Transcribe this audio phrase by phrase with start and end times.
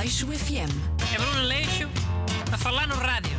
[0.00, 0.72] Leixo FM.
[1.14, 1.84] É Bruno Leixo
[2.50, 3.36] a falar no rádio.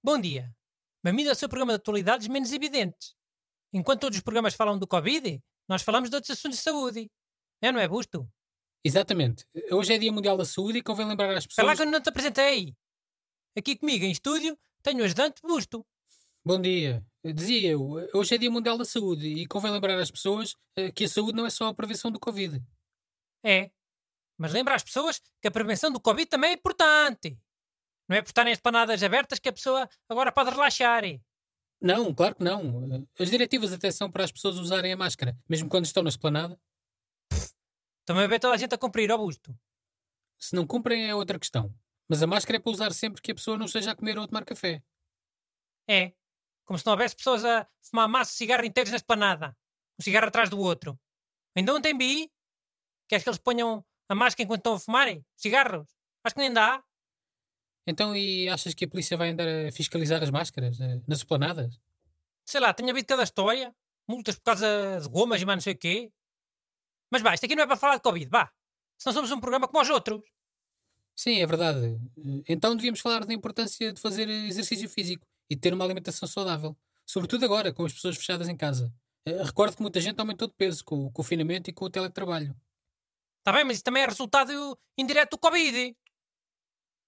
[0.00, 0.54] Bom dia.
[1.02, 3.16] Bem-vindo ao seu programa de atualidades menos evidentes.
[3.72, 7.10] Enquanto todos os programas falam do Covid, nós falamos de outros assuntos de saúde.
[7.60, 8.30] É, não é, Busto?
[8.84, 9.44] Exatamente.
[9.72, 11.76] Hoje é Dia Mundial da Saúde e convém lembrar às lá pessoas.
[11.76, 12.76] que eu não te apresentei.
[13.58, 15.84] Aqui comigo em estúdio tenho o ajudante Busto.
[16.44, 17.04] Bom dia.
[17.24, 21.06] Dizia eu, hoje é Dia Mundial da Saúde e convém lembrar às pessoas eh, que
[21.06, 22.62] a saúde não é só a prevenção do Covid.
[23.42, 23.72] É.
[24.40, 27.38] Mas lembra às pessoas que a prevenção do Covid também é importante.
[28.08, 31.02] Não é por estarem as panadas abertas que a pessoa agora pode relaxar.
[31.78, 33.06] Não, claro que não.
[33.18, 36.58] As diretivas até são para as pessoas usarem a máscara, mesmo quando estão na esplanada.
[38.06, 39.54] Também vê toda a gente a cumprir, ó Busto.
[40.38, 41.70] Se não cumprem é outra questão.
[42.08, 44.24] Mas a máscara é para usar sempre que a pessoa não esteja a comer ou
[44.24, 44.82] a tomar café.
[45.86, 46.14] É.
[46.64, 49.54] Como se não houvesse pessoas a fumar maço de cigarro inteiros na esplanada.
[49.98, 50.98] Um cigarro atrás do outro.
[51.54, 52.32] Ainda ontem vi.
[53.06, 55.24] Queres que eles ponham a máscara enquanto estão a fumarem?
[55.36, 55.86] Cigarros?
[56.24, 56.82] Acho que nem dá.
[57.86, 61.80] Então, e achas que a polícia vai andar a fiscalizar as máscaras eh, nas esplanadas?
[62.44, 63.74] Sei lá, tenho havido cada história.
[64.08, 66.12] Multas por causa de gomas e mais não sei o quê.
[67.10, 68.50] Mas vá, isto aqui não é para falar de Covid, vá.
[68.98, 70.20] Se não somos um programa como os outros.
[71.16, 71.98] Sim, é verdade.
[72.18, 76.28] Eh, Então devíamos falar da importância de fazer exercício físico e de ter uma alimentação
[76.28, 76.76] saudável.
[77.06, 78.92] Sobretudo agora, com as pessoas fechadas em casa.
[79.24, 82.54] Eh, Recordo que muita gente aumentou de peso com o confinamento e com o teletrabalho.
[83.40, 85.90] Está bem, mas isso também é resultado indireto do Covid.
[85.90, 85.96] O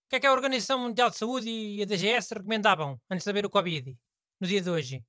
[0.09, 3.45] que é que a Organização Mundial de Saúde e a DGS recomendavam antes de saber
[3.45, 3.97] o Covid,
[4.41, 5.05] no dia de hoje?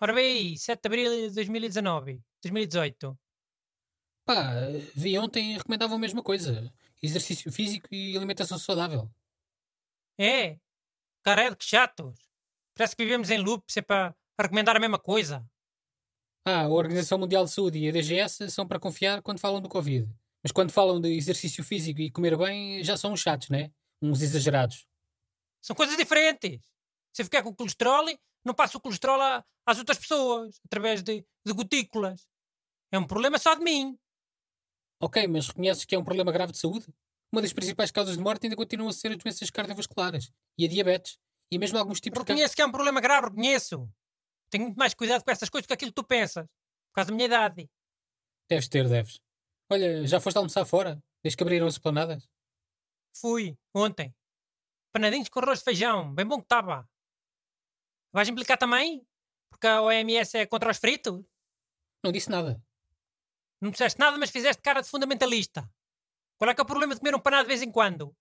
[0.00, 3.18] Ora bem aí, 7 de abril de 2019, 2018.
[4.24, 4.54] Pá,
[4.94, 6.72] vi ontem e recomendavam a mesma coisa.
[7.02, 9.10] Exercício físico e alimentação saudável.
[10.18, 10.58] É?
[11.22, 12.14] Caralho, que chatos.
[12.74, 15.44] Parece que vivemos em loop sempre a recomendar a mesma coisa.
[16.44, 19.68] Ah, a Organização Mundial de Saúde e a DGS são para confiar quando falam do
[19.68, 20.08] Covid.
[20.44, 23.72] Mas quando falam de exercício físico e comer bem, já são uns chatos, né?
[24.02, 24.86] Uns exagerados.
[25.62, 26.60] São coisas diferentes.
[27.14, 28.04] Se eu ficar com colesterol,
[28.44, 32.28] não passo o colesterol a- às outras pessoas, através de, de gotículas.
[32.92, 33.98] É um problema só de mim.
[35.00, 36.86] Ok, mas reconheces que é um problema grave de saúde?
[37.32, 40.68] Uma das principais causas de morte ainda continuam a ser as doenças cardiovasculares e a
[40.68, 41.18] diabetes.
[41.50, 42.32] E mesmo alguns tipos de câncer.
[42.34, 43.88] Reconheço que é um problema grave, reconheço.
[44.50, 46.44] Tenho muito mais cuidado com essas coisas do que aquilo que tu pensas.
[46.46, 47.68] Por causa da minha idade.
[48.48, 49.20] Deves ter, deves.
[49.70, 51.02] Olha, já foste almoçar fora?
[51.22, 52.28] Desde que abriram as esplanadas?
[53.16, 54.14] Fui, ontem.
[54.92, 56.14] Panadinhos com arroz de feijão.
[56.14, 56.88] Bem bom que estava.
[58.12, 59.06] Vais implicar também?
[59.50, 61.24] Porque a OMS é contra os fritos?
[62.02, 62.62] Não disse nada.
[63.60, 65.68] Não disseste nada, mas fizeste cara de fundamentalista.
[66.36, 68.14] Qual é que é o problema de comer um panado de vez em quando?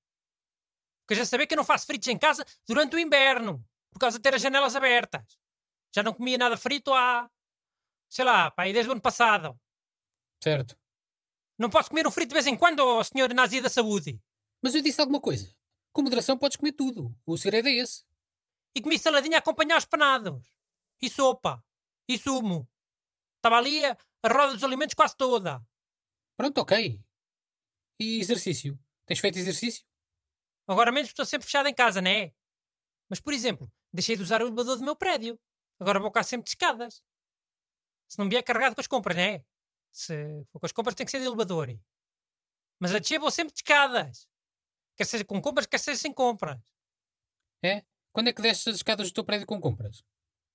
[1.02, 3.64] Porque já saber que eu não faço fritos em casa durante o inverno.
[3.92, 5.38] Por causa de ter as janelas abertas.
[5.94, 7.30] Já não comia nada frito há...
[8.10, 9.60] Sei lá, pá, desde o ano passado.
[10.42, 10.78] Certo.
[11.58, 14.22] Não posso comer um frito de vez em quando, ó senhor nazi da saúde.
[14.62, 15.54] Mas eu disse alguma coisa.
[15.92, 17.16] Com moderação podes comer tudo.
[17.26, 18.04] O segredo é esse.
[18.76, 20.44] E comi saladinha a acompanhar os panados.
[21.02, 21.64] E sopa.
[22.08, 22.68] E sumo.
[23.38, 25.62] Estava ali a, a roda dos alimentos quase toda.
[26.36, 27.00] Pronto, ok.
[28.00, 28.80] E exercício?
[29.06, 29.86] Tens feito exercício?
[30.68, 32.34] Agora menos estou sempre fechado em casa, não é?
[33.10, 35.40] Mas, por exemplo, deixei de usar o elevador do meu prédio.
[35.80, 37.04] Agora vou cá sempre de escadas.
[38.08, 39.44] Se não vier carregado com as compras, não é?
[39.94, 41.70] Se for com as compras tem que ser de elevador.
[42.80, 44.28] Mas a descer vou sempre de escadas.
[44.98, 46.60] Quer seja com compras, quer seja sem compras.
[47.64, 47.86] É?
[48.12, 50.04] Quando é que desces as escadas do teu prédio com compras?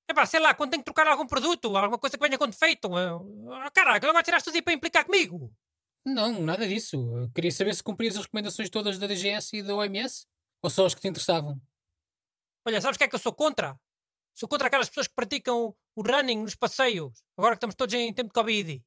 [0.09, 2.49] É pá, sei lá, quando tenho que trocar algum produto, alguma coisa que venha com
[2.49, 2.89] defeito.
[2.97, 5.55] Ah, Caraca, agora tiraste tudo aí para implicar comigo.
[6.05, 6.97] Não, nada disso.
[7.17, 10.27] Eu queria saber se cumprias as recomendações todas da DGS e da OMS?
[10.63, 11.61] Ou só as que te interessavam?
[12.67, 13.79] Olha, sabes o que é que eu sou contra?
[14.35, 18.13] Sou contra aquelas pessoas que praticam o running nos passeios, agora que estamos todos em
[18.13, 18.85] tempo de Covid.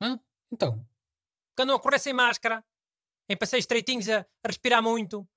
[0.00, 0.18] Hã?
[0.50, 0.86] Então,
[1.56, 2.64] que andam a correr sem máscara,
[3.28, 5.28] em passeios estreitinhos a, a respirar muito.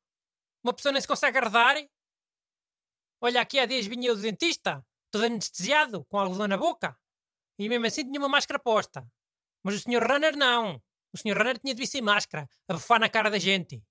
[0.63, 1.75] Uma pessoa nem se consegue arredar.
[3.21, 6.97] Olha, aqui há dias vinha eu do dentista, todo anestesiado, com algodão na boca.
[7.59, 9.07] E mesmo assim tinha uma máscara posta.
[9.61, 10.01] Mas o Sr.
[10.01, 10.81] Runner não.
[11.13, 11.37] O Sr.
[11.37, 13.83] Runner tinha de vir sem máscara, a bufar na cara da gente.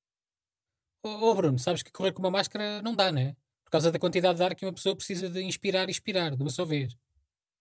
[1.05, 3.37] Ô oh, Bruno, sabes que correr com uma máscara não dá, né?
[3.65, 6.43] Por causa da quantidade de ar que uma pessoa precisa de inspirar e expirar de
[6.43, 6.97] uma só vez.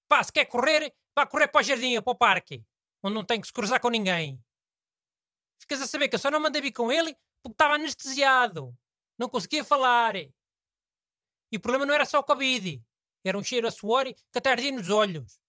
[0.07, 2.65] Pá, se quer correr, vá correr para o jardim ou para o parque,
[3.03, 4.41] onde não tem que se cruzar com ninguém.
[5.59, 8.75] Ficas a saber que eu só não mandei vir com ele porque estava anestesiado.
[9.17, 10.15] Não conseguia falar.
[10.15, 12.83] E o problema não era só o Covid.
[13.23, 15.39] Era um cheiro a suor que até ardia nos olhos.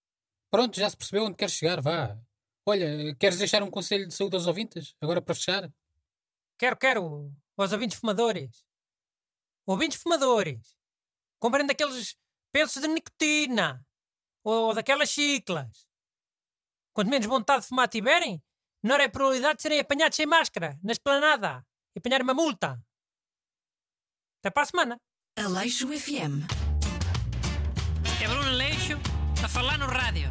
[0.51, 2.19] Pronto, já se percebeu onde queres chegar, vá.
[2.67, 4.95] Olha, queres deixar um conselho de saúde aos ouvintes?
[5.01, 5.73] Agora para fechar?
[6.59, 8.65] Quero, quero, aos ouvintes fumadores.
[9.67, 10.77] Ouvintes fumadores.
[11.41, 12.17] Comprem daqueles
[12.53, 13.85] pensos de nicotina.
[14.45, 15.89] Ou daquelas chiclas.
[16.93, 18.43] Quanto menos vontade de fumar tiverem,
[18.83, 22.79] menor é a probabilidade de serem apanhados sem máscara, na esplanada, e apanhar uma multa.
[24.41, 24.97] Até para a semana.
[25.39, 26.45] Aleixo FM.
[28.23, 28.99] É Bruno Aleixo
[29.43, 30.29] a falar no rádio.